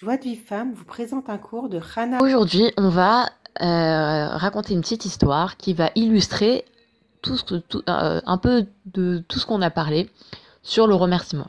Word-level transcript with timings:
Joie 0.00 0.16
de 0.16 0.22
vie 0.22 0.36
femme 0.36 0.74
vous 0.74 0.84
présente 0.84 1.28
un 1.28 1.38
cours 1.38 1.68
de 1.68 1.80
Hana. 1.96 2.22
Aujourd'hui, 2.22 2.70
on 2.76 2.88
va 2.88 3.30
euh, 3.60 4.28
raconter 4.28 4.72
une 4.72 4.80
petite 4.80 5.04
histoire 5.04 5.56
qui 5.56 5.74
va 5.74 5.90
illustrer 5.96 6.64
tout 7.20 7.36
euh, 7.88 8.20
un 8.24 8.38
peu 8.38 8.66
de 8.86 9.24
tout 9.26 9.40
ce 9.40 9.46
qu'on 9.46 9.60
a 9.60 9.70
parlé 9.70 10.08
sur 10.62 10.86
le 10.86 10.94
remerciement. 10.94 11.48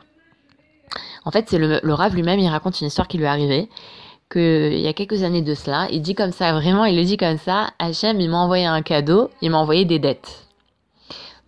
En 1.24 1.30
fait, 1.30 1.48
c'est 1.48 1.58
le, 1.58 1.78
le 1.80 1.94
Rav 1.94 2.12
lui-même, 2.16 2.40
il 2.40 2.48
raconte 2.48 2.80
une 2.80 2.88
histoire 2.88 3.06
qui 3.06 3.18
lui 3.18 3.24
est 3.24 3.28
arrivée, 3.28 3.68
que 4.28 4.72
il 4.72 4.80
y 4.80 4.88
a 4.88 4.94
quelques 4.94 5.22
années 5.22 5.42
de 5.42 5.54
cela, 5.54 5.86
il 5.92 6.02
dit 6.02 6.16
comme 6.16 6.32
ça, 6.32 6.52
vraiment, 6.52 6.86
il 6.86 6.96
le 6.96 7.04
dit 7.04 7.18
comme 7.18 7.38
ça, 7.38 7.70
Hachem, 7.78 8.20
il 8.20 8.30
m'a 8.30 8.38
envoyé 8.38 8.66
un 8.66 8.82
cadeau, 8.82 9.30
il 9.42 9.52
m'a 9.52 9.58
envoyé 9.58 9.84
des 9.84 10.00
dettes. 10.00 10.48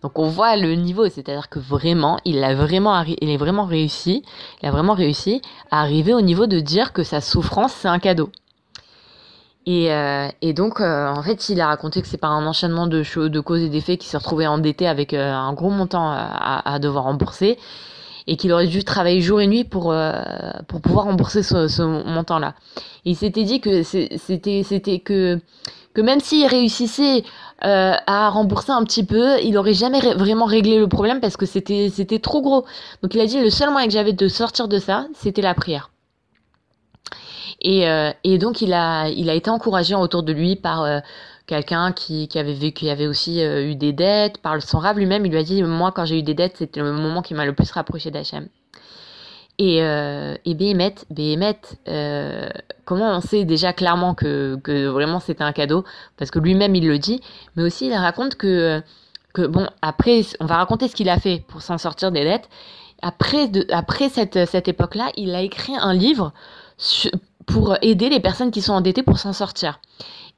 Donc 0.03 0.19
on 0.19 0.27
voit 0.27 0.57
le 0.57 0.75
niveau, 0.75 1.07
c'est-à-dire 1.07 1.49
que 1.49 1.59
vraiment, 1.59 2.19
il 2.25 2.43
a 2.43 2.53
vraiment, 2.53 3.01
il 3.03 3.29
est 3.29 3.37
vraiment 3.37 3.65
réussi, 3.65 4.23
il 4.61 4.67
a 4.67 4.71
vraiment 4.71 4.93
réussi 4.93 5.41
à 5.71 5.81
arriver 5.81 6.13
au 6.13 6.21
niveau 6.21 6.45
de 6.45 6.59
dire 6.59 6.91
que 6.91 7.03
sa 7.03 7.21
souffrance 7.21 7.73
c'est 7.73 7.87
un 7.87 7.99
cadeau. 7.99 8.29
Et, 9.65 9.93
euh, 9.93 10.27
donc, 10.53 10.81
euh, 10.81 11.07
en 11.07 11.23
fait, 11.23 11.47
il 11.47 11.61
a 11.61 11.67
raconté 11.67 12.01
que 12.01 12.07
c'est 12.07 12.17
par 12.17 12.31
un 12.33 12.45
enchaînement 12.45 12.85
de, 12.85 13.01
choses, 13.01 13.31
de 13.31 13.39
causes 13.39 13.61
et 13.61 13.69
d'effets 13.69 13.95
qu'il 13.95 14.09
s'est 14.09 14.17
retrouvé 14.17 14.45
endetté 14.45 14.87
avec 14.87 15.13
euh, 15.13 15.31
un 15.33 15.53
gros 15.53 15.69
montant 15.69 16.11
à, 16.11 16.79
devoir 16.79 17.05
rembourser 17.05 17.57
et 18.27 18.35
qu'il 18.35 18.51
aurait 18.51 18.67
dû 18.67 18.83
travailler 18.83 19.21
jour 19.21 19.39
et 19.39 19.47
nuit 19.47 19.63
pour, 19.63 19.95
pour 20.67 20.81
pouvoir 20.81 21.05
rembourser 21.05 21.43
ce, 21.43 21.81
montant-là. 21.81 22.55
Il 23.05 23.15
s'était 23.15 23.43
dit 23.43 23.61
que 23.61 23.83
c'était 23.83 24.99
que 24.99 26.01
même 26.01 26.19
s'il 26.19 26.45
réussissait 26.47 27.23
euh, 27.65 27.93
à 28.07 28.29
rembourser 28.29 28.71
un 28.71 28.83
petit 28.83 29.05
peu, 29.05 29.39
il 29.41 29.57
aurait 29.57 29.73
jamais 29.73 29.99
vraiment 29.99 30.45
réglé 30.45 30.77
le 30.77 30.87
problème 30.87 31.21
parce 31.21 31.37
que 31.37 31.45
c'était 31.45 31.89
c'était 31.89 32.19
trop 32.19 32.41
gros. 32.41 32.65
Donc 33.01 33.13
il 33.15 33.21
a 33.21 33.25
dit 33.25 33.39
le 33.39 33.49
seul 33.49 33.69
moyen 33.71 33.87
que 33.87 33.93
j'avais 33.93 34.13
de 34.13 34.27
sortir 34.27 34.67
de 34.67 34.79
ça, 34.79 35.07
c'était 35.15 35.41
la 35.41 35.53
prière. 35.53 35.89
Et, 37.61 37.87
euh, 37.87 38.11
et 38.23 38.37
donc 38.37 38.61
il 38.61 38.73
a, 38.73 39.07
il 39.09 39.29
a 39.29 39.33
été 39.33 39.49
encouragé 39.49 39.95
autour 39.95 40.23
de 40.23 40.33
lui 40.33 40.55
par 40.55 40.83
euh, 40.83 40.99
quelqu'un 41.47 41.93
qui, 41.93 42.27
qui 42.27 42.37
avait 42.37 42.53
vécu, 42.53 42.81
qui 42.81 42.89
avait 42.89 43.07
aussi 43.07 43.41
euh, 43.41 43.65
eu 43.65 43.75
des 43.75 43.93
dettes, 43.93 44.39
par 44.39 44.61
son 44.61 44.79
rave 44.79 44.97
lui-même. 44.97 45.25
Il 45.25 45.31
lui 45.31 45.39
a 45.39 45.43
dit, 45.43 45.63
moi 45.63 45.91
quand 45.91 46.05
j'ai 46.05 46.19
eu 46.19 46.23
des 46.23 46.33
dettes, 46.33 46.57
c'était 46.57 46.81
le 46.81 46.91
moment 46.91 47.21
qui 47.21 47.33
m'a 47.33 47.45
le 47.45 47.53
plus 47.53 47.71
rapproché 47.71 48.11
d'Hachem. 48.11 48.47
Et, 49.59 49.83
euh, 49.83 50.35
et 50.45 50.57
euh, 51.87 52.49
comment 52.85 53.15
on 53.15 53.21
sait 53.21 53.45
déjà 53.45 53.71
clairement 53.71 54.15
que, 54.15 54.59
vraiment 54.87 55.19
c'était 55.19 55.43
un 55.43 55.51
cadeau? 55.51 55.83
Parce 56.17 56.31
que 56.31 56.39
lui-même 56.39 56.75
il 56.75 56.87
le 56.87 56.97
dit, 56.97 57.21
mais 57.55 57.63
aussi 57.63 57.87
il 57.87 57.93
raconte 57.93 58.35
que, 58.35 58.81
bon, 59.37 59.67
après, 59.81 60.21
on 60.39 60.45
va 60.45 60.57
raconter 60.57 60.87
ce 60.87 60.95
qu'il 60.95 61.09
a 61.09 61.19
fait 61.19 61.43
pour 61.47 61.61
s'en 61.61 61.77
sortir 61.77 62.11
des 62.11 62.23
dettes. 62.23 62.49
Après, 63.01 63.51
après 63.71 64.09
cette, 64.09 64.45
cette 64.47 64.67
époque-là, 64.67 65.11
il 65.17 65.35
a 65.35 65.41
écrit 65.41 65.73
un 65.75 65.93
livre 65.93 66.33
pour 67.45 67.77
aider 67.81 68.09
les 68.09 68.19
personnes 68.19 68.51
qui 68.51 68.61
sont 68.61 68.73
endettées 68.73 69.03
pour 69.03 69.19
s'en 69.19 69.33
sortir. 69.33 69.79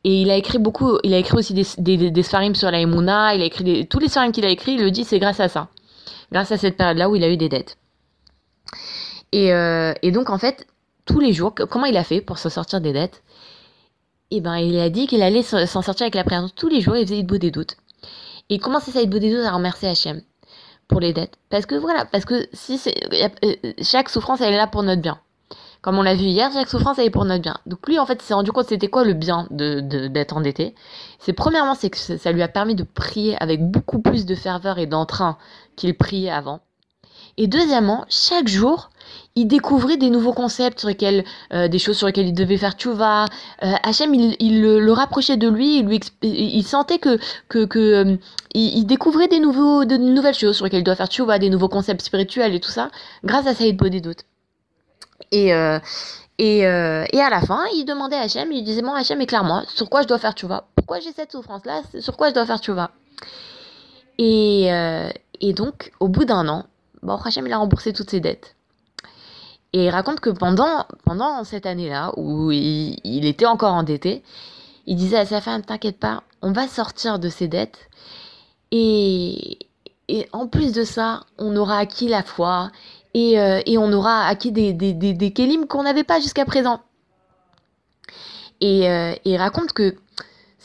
Et 0.04 0.22
il 0.22 0.30
a 0.30 0.36
écrit 0.36 0.60
beaucoup, 0.60 0.98
il 1.04 1.14
a 1.14 1.18
écrit 1.18 1.38
aussi 1.38 1.54
des, 1.54 2.12
des, 2.12 2.24
sur 2.24 2.70
la 2.70 2.80
Emouna, 2.80 3.34
il 3.34 3.42
a 3.42 3.46
écrit 3.46 3.88
tous 3.88 4.00
les 4.00 4.08
sfarim 4.08 4.32
qu'il 4.32 4.46
a 4.46 4.50
écrits, 4.50 4.74
il 4.74 4.82
le 4.82 4.92
dit, 4.92 5.04
c'est 5.04 5.20
grâce 5.20 5.40
à 5.40 5.48
ça. 5.48 5.70
Grâce 6.32 6.52
à 6.52 6.58
cette 6.58 6.78
période-là 6.78 7.10
où 7.10 7.16
il 7.16 7.24
a 7.24 7.30
eu 7.30 7.38
des 7.38 7.50
dettes. 7.50 7.78
Et, 9.36 9.54
euh, 9.54 9.94
et 10.02 10.12
donc, 10.12 10.30
en 10.30 10.38
fait, 10.38 10.66
tous 11.04 11.20
les 11.20 11.34
jours, 11.34 11.54
comment 11.70 11.86
il 11.86 11.98
a 11.98 12.06
fait 12.06 12.22
pour 12.22 12.38
se 12.38 12.48
sortir 12.48 12.80
des 12.80 12.94
dettes? 12.94 13.22
Eh 14.32 14.40
ben, 14.40 14.56
il 14.56 14.80
a 14.80 14.90
dit 14.90 15.08
qu'il 15.08 15.22
allait 15.22 15.44
s'en 15.44 15.82
sortir 15.82 16.06
avec 16.06 16.16
la 16.16 16.24
prière. 16.24 16.48
Tous 16.56 16.70
les 16.70 16.80
jours, 16.80 16.96
il 16.96 17.06
faisait 17.06 17.22
beau 17.22 17.38
des 17.38 17.52
doutes. 17.52 17.76
Et 18.50 18.56
il 18.56 18.60
commençait 18.62 18.92
ça, 18.92 19.04
beau 19.06 19.20
des 19.20 19.32
doutes, 19.32 19.46
à 19.46 19.52
remercier 19.52 19.90
Hachem 19.90 20.22
pour 20.88 21.02
les 21.02 21.12
dettes? 21.12 21.36
Parce 21.50 21.66
que 21.66 21.76
voilà, 21.76 22.06
parce 22.06 22.24
que 22.24 22.48
si 22.54 22.78
c'est, 22.78 22.96
euh, 23.12 23.56
chaque 23.82 24.08
souffrance, 24.08 24.40
elle 24.40 24.54
est 24.54 24.58
là 24.58 24.68
pour 24.68 24.84
notre 24.84 25.02
bien. 25.02 25.20
Comme 25.82 26.00
on 26.00 26.04
l'a 26.04 26.16
vu 26.16 26.26
hier, 26.26 26.50
chaque 26.54 26.70
souffrance, 26.70 26.98
elle 26.98 27.08
est 27.08 27.10
pour 27.10 27.26
notre 27.26 27.42
bien. 27.42 27.58
Donc 27.66 27.86
lui, 27.88 28.00
en 28.00 28.06
fait, 28.06 28.22
s'est 28.22 28.34
rendu 28.34 28.52
compte 28.54 28.68
c'était 28.70 28.88
quoi 28.88 29.04
le 29.04 29.14
bien 29.14 29.48
de, 29.52 29.82
de- 29.82 30.08
d'être 30.08 30.38
endetté. 30.38 30.76
C'est 31.20 31.34
premièrement, 31.34 31.76
c'est 31.76 31.90
que 31.90 31.98
ça 31.98 32.32
lui 32.32 32.42
a 32.42 32.48
permis 32.48 32.76
de 32.76 32.84
prier 32.84 33.36
avec 33.44 33.62
beaucoup 33.70 34.00
plus 34.00 34.26
de 34.26 34.34
ferveur 34.36 34.80
et 34.80 34.86
d'entrain 34.88 35.38
qu'il 35.76 35.94
priait 35.98 36.32
avant. 36.32 36.62
Et 37.38 37.48
deuxièmement, 37.48 38.06
chaque 38.10 38.48
jour, 38.48 38.90
il 39.36 39.48
découvrait 39.48 39.98
des 39.98 40.10
nouveaux 40.10 40.34
concepts 40.34 40.80
sur 40.80 40.88
lesquels, 40.88 41.26
euh, 41.54 41.68
des 41.68 41.80
choses 41.80 41.98
sur 41.98 42.08
lesquelles 42.08 42.28
il 42.28 42.34
devait 42.34 42.58
faire 42.58 42.74
tchouva. 42.74 43.26
Euh, 43.64 43.74
Hachem, 43.84 44.14
il, 44.14 44.62
le, 44.62 44.92
rapprochait 44.92 45.36
de 45.36 45.50
lui, 45.50 45.86
il 46.22 46.64
sentait 46.64 47.00
que, 47.00 47.20
que, 47.50 47.66
que 47.66 47.80
euh, 47.80 48.18
il, 48.54 48.86
découvrait 48.86 49.28
des 49.28 49.40
nouveaux, 49.40 49.84
de 49.84 49.98
nouvelles 49.98 50.34
choses 50.34 50.56
sur 50.56 50.66
lesquelles 50.66 50.80
il 50.80 50.86
doit 50.86 50.96
faire 50.96 51.08
tchouva, 51.08 51.40
des 51.40 51.50
nouveaux 51.50 51.70
concepts 51.70 52.02
spirituels 52.02 52.56
et 52.56 52.60
tout 52.60 52.72
ça, 52.72 52.90
grâce 53.26 53.48
à 53.48 53.54
Saïd 53.54 53.76
Bodédout. 53.76 54.24
Et, 55.32 55.54
euh, 55.54 55.80
et, 56.38 56.60
et 56.60 57.22
à 57.22 57.30
la 57.30 57.42
fin, 57.42 57.64
il 57.76 57.86
demandait 57.86 58.16
à 58.16 58.22
Hachem, 58.22 58.52
il 58.52 58.64
disait, 58.64 58.82
bon 58.82 58.94
Hachem, 58.94 59.20
éclaire-moi, 59.20 59.64
sur 59.68 59.90
quoi 59.90 60.02
je 60.02 60.08
dois 60.08 60.20
faire 60.20 60.34
tchouva 60.34 60.68
Pourquoi 60.76 61.00
j'ai 61.00 61.12
cette 61.12 61.32
souffrance-là? 61.32 61.82
Sur 62.00 62.16
quoi 62.16 62.30
je 62.30 62.34
dois 62.34 62.46
faire 62.46 62.60
euh, 64.20 65.10
et 65.42 65.54
donc, 65.54 65.92
au 66.00 66.08
bout 66.08 66.26
d'un 66.26 66.48
an, 66.48 66.66
bon, 67.06 67.16
Hachem, 67.16 67.46
il 67.48 67.54
a 67.54 67.58
remboursé 67.58 67.94
toutes 67.94 68.10
ses 68.10 68.20
dettes. 68.20 68.56
Et 69.74 69.86
il 69.86 69.90
raconte 69.90 70.20
que 70.20 70.30
pendant, 70.30 70.86
cette 71.44 71.66
année-là, 71.66 72.14
où 72.18 72.52
il, 72.52 73.26
était 73.26 73.46
encore 73.46 73.74
endetté, 73.74 74.24
il 74.86 74.96
disait 74.96 75.18
à 75.18 75.26
sa 75.26 75.42
femme, 75.42 75.64
t'inquiète 75.64 76.00
pas, 76.00 76.24
on 76.42 76.52
va 76.52 76.68
sortir 76.68 77.20
de 77.20 77.30
ces 77.30 77.48
dettes. 77.48 77.90
Et, 78.72 79.60
et 80.08 80.28
en 80.32 80.48
plus 80.48 80.72
de 80.72 80.84
ça, 80.84 81.26
on 81.38 81.56
aura 81.56 81.78
acquis 81.78 82.08
la 82.08 82.24
foi 82.24 82.72
et, 83.14 83.40
euh, 83.40 83.62
et 83.66 83.78
on 83.78 83.92
aura 83.92 84.26
acquis 84.28 84.52
des, 84.52 84.74
des, 84.74 84.94
des, 84.94 85.14
des 85.14 85.32
kélim 85.32 85.68
qu'on 85.68 85.84
n'avait 85.84 86.04
pas 86.04 86.20
jusqu'à 86.20 86.46
présent. 86.46 86.82
Et, 88.62 88.90
euh, 88.90 89.12
et 89.26 89.32
il 89.32 89.38
raconte 89.38 89.74
que 89.74 89.96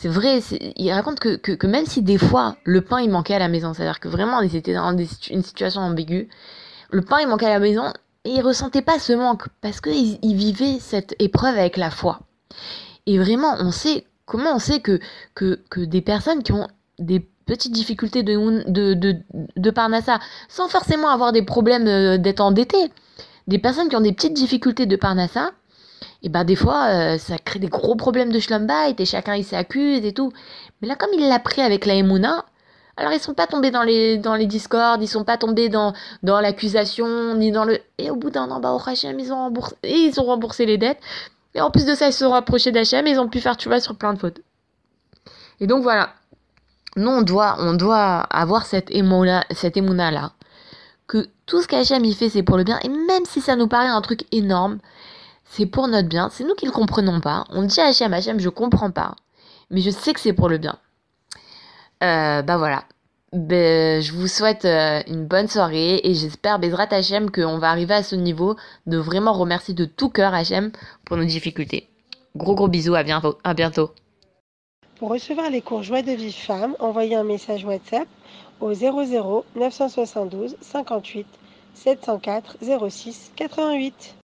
c'est 0.01 0.09
vrai, 0.09 0.41
il 0.77 0.91
raconte 0.93 1.21
que, 1.21 1.37
que, 1.37 1.67
même 1.67 1.85
si 1.85 2.01
des 2.01 2.17
fois 2.17 2.57
le 2.65 2.81
pain 2.81 3.01
il 3.01 3.11
manquait 3.11 3.35
à 3.35 3.39
la 3.39 3.49
maison, 3.49 3.75
c'est-à-dire 3.75 4.01
que 4.01 4.09
vraiment 4.09 4.41
ils 4.41 4.57
étaient 4.57 4.73
dans 4.73 4.97
une 4.97 5.43
situation 5.43 5.83
ambiguë, 5.83 6.31
le 6.91 7.03
pain 7.03 7.19
il 7.21 7.29
manquait 7.29 7.45
à 7.45 7.51
la 7.51 7.59
maison 7.59 7.93
et 8.25 8.31
il 8.31 8.41
ressentait 8.41 8.81
pas 8.81 8.99
ce 8.99 9.13
manque 9.13 9.49
parce 9.61 9.83
qu'ils 9.83 10.19
il 10.23 10.37
vivaient 10.37 10.79
cette 10.81 11.15
épreuve 11.19 11.55
avec 11.59 11.77
la 11.77 11.91
foi. 11.91 12.21
Et 13.05 13.19
vraiment, 13.19 13.57
on 13.59 13.73
sait, 13.73 14.07
comment 14.25 14.55
on 14.55 14.59
sait 14.59 14.81
que, 14.81 15.01
que, 15.35 15.61
que 15.69 15.83
des 15.83 16.01
personnes 16.01 16.43
qui 16.43 16.53
ont 16.53 16.69
des 16.99 17.21
petites 17.45 17.73
difficultés 17.73 18.23
de, 18.23 18.71
de, 18.71 18.95
de, 18.95 19.17
de 19.55 19.71
Parnassa, 19.71 20.19
sans 20.49 20.69
forcément 20.69 21.11
avoir 21.11 21.33
des 21.33 21.43
problèmes 21.43 21.87
euh, 21.87 22.17
d'être 22.17 22.41
endettés, 22.41 22.91
des 23.49 23.59
personnes 23.59 23.91
qui 23.91 23.97
ont 23.97 24.01
des 24.01 24.15
petites 24.15 24.33
difficultés 24.33 24.87
de 24.87 24.97
Parnassa, 24.97 25.51
et 26.23 26.29
ben 26.29 26.45
des 26.45 26.57
fois, 26.57 26.87
euh, 26.89 27.19
ça 27.19 27.39
crée 27.39 27.59
des 27.59 27.69
gros 27.69 27.97
problèmes 27.97 28.31
de 28.31 28.39
schlumbite 28.39 29.01
et 29.01 29.05
chacun 29.05 29.35
il 29.37 29.45
s'accuse 29.45 30.05
et 30.05 30.13
tout. 30.13 30.33
Mais 30.81 30.89
là, 30.89 30.97
comme 30.97 31.11
il 31.15 31.27
l'a 31.27 31.39
pris 31.39 31.63
avec 31.63 31.87
la 31.87 31.95
Emouna, 31.95 32.45
alors 32.97 33.13
ils 33.13 33.21
sont 33.21 33.33
pas 33.33 33.47
tombés 33.47 33.71
dans 33.71 33.83
les, 33.83 34.19
dans 34.19 34.35
les 34.35 34.47
discords, 34.47 34.99
ils 35.01 35.09
sont 35.09 35.25
pas 35.25 35.39
tombés 35.39 35.71
dans, 35.71 35.95
dans 36.23 36.41
l'accusation, 36.41 37.35
ni 37.35 37.51
dans 37.51 37.65
le... 37.65 37.79
Et 37.97 38.11
au 38.11 38.17
bout 38.17 38.31
d'un 38.31 38.51
an, 38.51 38.61
bah, 38.61 38.73
au 38.73 38.89
Hachem, 38.89 39.19
ils 39.19 39.33
ont 39.33 39.37
remboursé, 39.37 39.77
ils 39.83 40.21
ont 40.21 40.25
remboursé 40.25 40.67
les 40.67 40.77
dettes. 40.77 41.01
Et 41.55 41.63
en 41.63 41.71
plus 41.71 41.87
de 41.87 41.95
ça, 41.95 42.09
ils 42.09 42.13
se 42.13 42.21
sont 42.21 42.31
rapprochés 42.31 42.73
d'Hachem 42.73 43.07
et 43.07 43.13
ils 43.13 43.19
ont 43.19 43.29
pu 43.29 43.41
faire, 43.41 43.57
tu 43.57 43.69
vois, 43.69 43.81
sur 43.81 43.97
plein 43.97 44.13
de 44.13 44.19
fautes. 44.19 44.41
Et 45.61 45.67
donc 45.67 45.83
voilà. 45.83 46.11
Nous, 46.97 47.09
on 47.09 47.23
doit, 47.23 47.57
on 47.59 47.73
doit 47.73 48.21
avoir 48.31 48.67
cette 48.67 48.91
émouna, 48.91 49.45
cette 49.51 49.79
émouna 49.79 50.11
là. 50.11 50.33
Que 51.07 51.29
tout 51.47 51.63
ce 51.63 51.69
qu'Hachem 51.69 52.05
il 52.05 52.15
fait, 52.15 52.29
c'est 52.29 52.43
pour 52.43 52.59
le 52.59 52.65
bien. 52.65 52.79
Et 52.83 52.89
même 52.89 53.25
si 53.25 53.41
ça 53.41 53.57
nous 53.57 53.67
paraît 53.67 53.89
un 53.89 54.01
truc 54.03 54.25
énorme, 54.33 54.79
c'est 55.51 55.67
pour 55.67 55.89
notre 55.89 56.09
bien. 56.09 56.31
C'est 56.31 56.45
nous 56.45 56.55
qui 56.55 56.65
le 56.65 56.71
comprenons 56.71 57.21
pas. 57.21 57.45
On 57.51 57.65
dit 57.65 57.81
à 57.81 57.87
Hachem, 57.87 58.15
Hachem, 58.15 58.39
je 58.39 58.49
comprends 58.49 58.93
pas. 58.93 59.17
Mais 59.71 59.81
je 59.81 59.91
sais 59.91 60.13
que 60.13 60.21
c'est 60.21 60.33
pour 60.33 60.49
le 60.49 60.59
bien. 60.59 60.79
Euh, 62.05 62.41
bah 62.43 62.57
voilà. 62.57 62.85
Ben, 63.33 64.01
je 64.01 64.13
vous 64.13 64.29
souhaite 64.29 64.65
euh, 64.65 65.03
une 65.09 65.27
bonne 65.27 65.49
soirée 65.49 66.01
et 66.05 66.15
j'espère, 66.15 66.61
Bezrat 66.61 66.93
Hachem, 66.93 67.31
qu'on 67.31 67.59
va 67.59 67.71
arriver 67.71 67.95
à 67.95 68.03
ce 68.05 68.15
niveau 68.15 68.57
de 68.87 68.97
vraiment 68.97 69.33
remercier 69.33 69.75
de 69.75 69.85
tout 69.85 70.09
cœur 70.09 70.35
Hachem 70.35 70.71
pour 71.05 71.17
nos 71.17 71.25
difficultés. 71.25 71.89
Gros 72.37 72.55
gros 72.55 72.69
bisous, 72.69 72.95
à 72.95 73.03
bientôt. 73.03 73.37
À 73.43 73.55
bientôt. 73.55 73.91
Pour 74.99 75.11
recevoir 75.11 75.51
les 75.51 75.63
cours 75.63 75.83
Joie 75.83 76.03
de 76.03 76.13
vie 76.13 76.33
femme, 76.33 76.77
envoyez 76.79 77.17
un 77.17 77.25
message 77.25 77.65
WhatsApp 77.65 78.07
au 78.61 78.73
00 78.73 79.45
972 79.57 80.57
58 80.61 81.27
704 81.75 82.57
06 82.89 83.33
88. 83.35 84.15